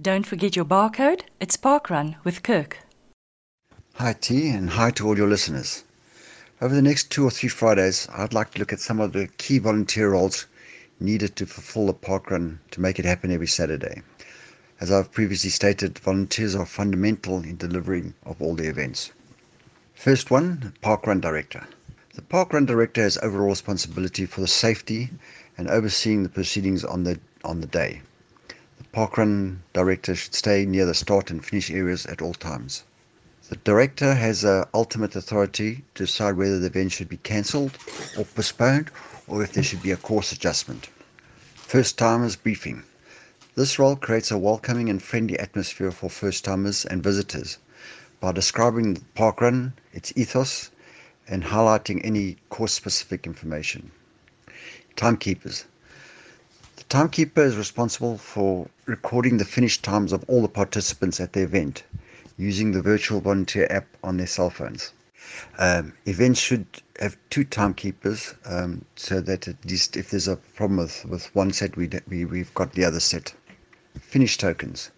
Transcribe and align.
Don't 0.00 0.26
forget 0.26 0.54
your 0.54 0.66
barcode. 0.66 1.22
It's 1.40 1.56
Parkrun 1.56 2.16
with 2.22 2.44
Kirk. 2.44 2.78
Hi, 3.94 4.12
T, 4.12 4.48
and 4.50 4.70
hi 4.70 4.92
to 4.92 5.06
all 5.08 5.16
your 5.16 5.26
listeners. 5.26 5.82
Over 6.60 6.74
the 6.74 6.82
next 6.82 7.10
two 7.10 7.24
or 7.24 7.30
three 7.30 7.48
Fridays, 7.48 8.06
I'd 8.12 8.34
like 8.34 8.52
to 8.52 8.60
look 8.60 8.72
at 8.72 8.80
some 8.80 9.00
of 9.00 9.12
the 9.12 9.26
key 9.38 9.58
volunteer 9.58 10.10
roles 10.10 10.46
needed 11.00 11.34
to 11.36 11.46
fulfill 11.46 11.86
the 11.86 11.94
parkrun 11.94 12.58
to 12.70 12.80
make 12.80 13.00
it 13.00 13.06
happen 13.06 13.32
every 13.32 13.48
Saturday. 13.48 14.02
As 14.78 14.92
I've 14.92 15.10
previously 15.10 15.50
stated, 15.50 15.98
volunteers 15.98 16.54
are 16.54 16.66
fundamental 16.66 17.42
in 17.42 17.56
delivering 17.56 18.14
of 18.24 18.40
all 18.40 18.54
the 18.54 18.68
events. 18.68 19.10
First 19.94 20.30
one, 20.30 20.74
parkrun 20.80 21.20
director. 21.20 21.66
The 22.14 22.22
parkrun 22.22 22.66
director 22.66 23.02
has 23.02 23.18
overall 23.18 23.48
responsibility 23.48 24.26
for 24.26 24.42
the 24.42 24.46
safety 24.46 25.10
and 25.56 25.66
overseeing 25.68 26.22
the 26.22 26.28
proceedings 26.28 26.84
on 26.84 27.02
the 27.02 27.18
on 27.42 27.62
the 27.62 27.66
day. 27.66 28.02
The 28.90 28.96
parkrun 28.96 29.58
director 29.74 30.14
should 30.14 30.34
stay 30.34 30.64
near 30.64 30.86
the 30.86 30.94
start 30.94 31.30
and 31.30 31.44
finish 31.44 31.70
areas 31.70 32.06
at 32.06 32.22
all 32.22 32.32
times. 32.32 32.84
The 33.50 33.56
director 33.56 34.14
has 34.14 34.44
a 34.44 34.66
ultimate 34.72 35.14
authority 35.14 35.84
to 35.94 36.06
decide 36.06 36.38
whether 36.38 36.58
the 36.58 36.68
event 36.68 36.92
should 36.92 37.10
be 37.10 37.18
cancelled 37.18 37.76
or 38.16 38.24
postponed 38.24 38.90
or 39.26 39.42
if 39.42 39.52
there 39.52 39.62
should 39.62 39.82
be 39.82 39.90
a 39.90 39.98
course 39.98 40.32
adjustment. 40.32 40.88
First 41.54 41.98
timers 41.98 42.34
briefing. 42.34 42.82
This 43.56 43.78
role 43.78 43.94
creates 43.94 44.30
a 44.30 44.38
welcoming 44.38 44.88
and 44.88 45.02
friendly 45.02 45.38
atmosphere 45.38 45.90
for 45.90 46.08
first 46.08 46.46
timers 46.46 46.86
and 46.86 47.02
visitors 47.02 47.58
by 48.20 48.32
describing 48.32 48.94
the 48.94 49.02
parkrun, 49.14 49.74
its 49.92 50.14
ethos, 50.16 50.70
and 51.26 51.44
highlighting 51.44 52.00
any 52.02 52.38
course 52.48 52.72
specific 52.72 53.26
information. 53.26 53.90
Timekeepers. 54.96 55.66
The 56.78 56.84
timekeeper 56.84 57.42
is 57.42 57.56
responsible 57.56 58.18
for 58.18 58.70
recording 58.86 59.38
the 59.38 59.44
finish 59.44 59.82
times 59.82 60.12
of 60.12 60.24
all 60.28 60.42
the 60.42 60.48
participants 60.48 61.18
at 61.18 61.32
the 61.32 61.42
event 61.42 61.82
using 62.36 62.70
the 62.70 62.80
virtual 62.80 63.20
volunteer 63.20 63.66
app 63.68 63.88
on 64.04 64.16
their 64.16 64.28
cell 64.28 64.48
phones. 64.48 64.92
Um, 65.58 65.94
events 66.06 66.38
should 66.38 66.66
have 67.00 67.16
two 67.30 67.42
timekeepers 67.42 68.34
um, 68.44 68.84
so 68.94 69.20
that 69.20 69.48
at 69.48 69.64
least 69.64 69.96
if 69.96 70.10
there's 70.10 70.28
a 70.28 70.36
problem 70.36 70.76
with, 70.76 71.04
with 71.04 71.34
one 71.34 71.52
set, 71.52 71.76
we, 71.76 71.90
we, 72.06 72.24
we've 72.24 72.54
got 72.54 72.74
the 72.74 72.84
other 72.84 73.00
set. 73.00 73.34
Finish 74.00 74.38
tokens. 74.38 74.92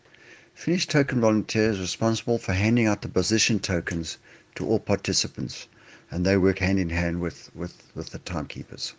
Finish 0.52 0.86
token 0.86 1.22
volunteer 1.22 1.70
is 1.70 1.80
responsible 1.80 2.36
for 2.36 2.52
handing 2.52 2.88
out 2.88 3.00
the 3.00 3.08
position 3.08 3.58
tokens 3.58 4.18
to 4.54 4.66
all 4.66 4.80
participants, 4.80 5.66
and 6.10 6.26
they 6.26 6.36
work 6.36 6.58
hand 6.58 6.78
in 6.78 6.90
hand 6.90 7.22
with, 7.22 7.50
with, 7.54 7.90
with 7.94 8.10
the 8.10 8.18
timekeepers. 8.18 8.92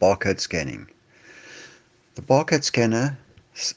Barcode 0.00 0.40
scanning. 0.40 0.88
The 2.14 2.20
barcode 2.20 2.62
scanner 2.62 3.16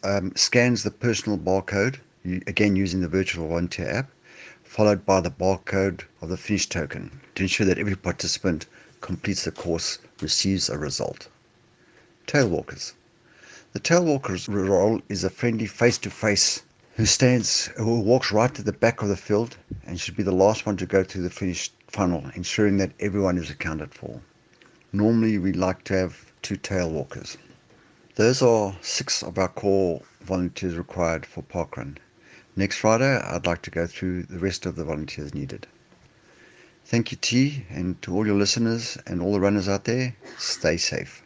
um, 0.04 0.34
scans 0.36 0.84
the 0.84 0.92
personal 0.92 1.38
barcode, 1.38 2.00
again 2.46 2.76
using 2.76 3.00
the 3.00 3.08
virtual 3.08 3.48
volunteer 3.48 3.90
app, 3.90 4.12
followed 4.62 5.06
by 5.06 5.22
the 5.22 5.32
barcode 5.32 6.02
of 6.22 6.28
the 6.28 6.36
finish 6.36 6.68
token 6.68 7.22
to 7.36 7.44
ensure 7.44 7.66
that 7.66 7.78
every 7.78 7.96
participant 7.96 8.66
completes 9.00 9.46
the 9.46 9.52
course 9.52 10.00
receives 10.22 10.68
a 10.68 10.78
result. 10.78 11.30
Tailwalkers. 12.28 12.92
The 13.72 13.80
tailwalker's 13.80 14.50
role 14.50 15.02
is 15.08 15.24
a 15.24 15.30
friendly 15.30 15.66
face-to-face 15.66 16.62
who 16.98 17.06
stands, 17.06 17.68
who 17.78 18.02
walks 18.02 18.34
right 18.34 18.54
to 18.54 18.64
the 18.64 18.74
back 18.74 19.02
of 19.02 19.08
the 19.08 19.16
field 19.16 19.56
and 19.86 19.98
should 19.98 20.18
be 20.18 20.24
the 20.24 20.34
last 20.34 20.66
one 20.66 20.76
to 20.76 20.86
go 20.86 21.06
through 21.06 21.24
the 21.24 21.30
finish 21.30 21.72
funnel, 21.88 22.30
ensuring 22.36 22.76
that 22.78 22.92
everyone 23.00 23.38
is 23.38 23.50
accounted 23.50 23.94
for. 23.94 24.20
Normally, 24.92 25.38
we 25.38 25.54
like 25.54 25.86
to 25.86 25.94
have 25.94 26.34
two 26.42 26.58
tailwalkers. 26.58 27.38
Those 28.16 28.42
are 28.42 28.78
six 28.82 29.22
of 29.22 29.38
our 29.38 29.50
core 29.50 30.02
volunteers 30.22 30.78
required 30.78 31.26
for 31.26 31.44
parkrun. 31.44 31.98
Next 32.56 32.78
Friday, 32.78 33.18
I'd 33.18 33.46
like 33.46 33.62
to 33.64 33.72
go 33.72 33.86
through 33.88 34.24
the 34.24 34.40
rest 34.40 34.66
of 34.66 34.78
the 34.78 34.86
volunteers 34.86 35.34
needed. 35.34 35.68
Thank 36.86 37.12
you, 37.12 37.18
T, 37.20 37.66
and 37.70 38.02
to 38.04 38.14
all 38.16 38.26
your 38.26 38.38
listeners 38.38 38.98
and 39.06 39.22
all 39.22 39.34
the 39.34 39.42
runners 39.42 39.68
out 39.68 39.84
there, 39.84 40.16
stay 40.38 40.78
safe. 40.78 41.25